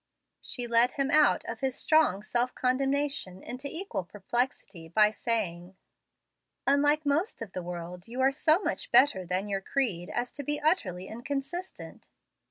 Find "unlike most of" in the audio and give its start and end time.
6.65-7.51